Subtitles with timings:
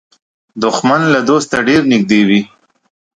[0.63, 2.41] دښمن له دوسته ډېر نږدې وي